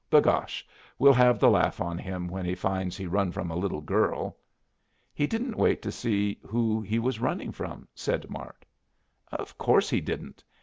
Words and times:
Begosh! 0.09 0.65
we'll 0.97 1.13
have 1.13 1.37
the 1.37 1.51
laugh 1.51 1.79
on 1.79 1.99
him 1.99 2.27
when 2.27 2.43
he 2.43 2.55
finds 2.55 2.97
he 2.97 3.05
run 3.05 3.31
from 3.31 3.51
a 3.51 3.55
little 3.55 3.81
girl." 3.81 4.35
"He 5.13 5.27
didn't 5.27 5.55
wait 5.57 5.79
to 5.83 5.91
see 5.91 6.39
who 6.41 6.81
he 6.81 6.97
was 6.97 7.19
running 7.21 7.51
from," 7.51 7.87
said 7.93 8.27
Mart. 8.27 8.65
"Of 9.31 9.59
course 9.59 9.91
he 9.91 10.01
didn't. 10.01 10.43